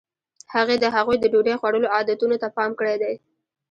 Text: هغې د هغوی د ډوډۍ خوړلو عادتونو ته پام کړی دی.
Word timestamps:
هغې 0.53 0.75
د 0.79 0.85
هغوی 0.95 1.17
د 1.19 1.25
ډوډۍ 1.31 1.55
خوړلو 1.59 1.91
عادتونو 1.95 2.35
ته 2.41 2.47
پام 2.57 2.71
کړی 2.79 2.95
دی. 3.01 3.13